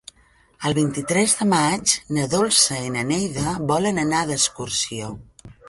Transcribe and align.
El 0.69 0.75
vint-i-tres 0.77 1.35
de 1.41 1.47
maig 1.51 1.93
na 2.17 2.25
Dolça 2.33 2.79
i 2.87 2.95
na 2.97 3.05
Neida 3.13 3.55
volen 3.73 4.03
anar 4.07 4.25
d'excursió. 4.33 5.15